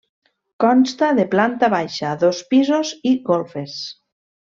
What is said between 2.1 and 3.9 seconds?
dos pisos i golfes.